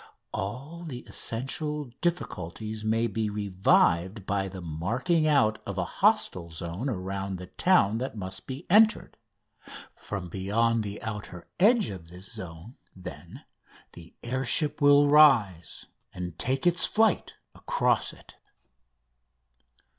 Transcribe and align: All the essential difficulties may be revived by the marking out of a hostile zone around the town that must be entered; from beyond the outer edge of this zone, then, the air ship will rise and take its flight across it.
All 0.33 0.83
the 0.83 1.01
essential 1.05 1.91
difficulties 2.01 2.83
may 2.83 3.05
be 3.05 3.29
revived 3.29 4.25
by 4.25 4.47
the 4.47 4.59
marking 4.59 5.27
out 5.27 5.61
of 5.67 5.77
a 5.77 5.83
hostile 5.83 6.49
zone 6.49 6.89
around 6.89 7.35
the 7.35 7.45
town 7.45 7.99
that 7.99 8.17
must 8.17 8.47
be 8.47 8.65
entered; 8.67 9.15
from 9.91 10.27
beyond 10.27 10.81
the 10.81 10.99
outer 11.03 11.47
edge 11.59 11.91
of 11.91 12.09
this 12.09 12.33
zone, 12.33 12.77
then, 12.95 13.45
the 13.93 14.15
air 14.23 14.43
ship 14.43 14.81
will 14.81 15.07
rise 15.07 15.85
and 16.15 16.39
take 16.39 16.65
its 16.65 16.83
flight 16.83 17.35
across 17.53 18.11
it. 18.11 18.37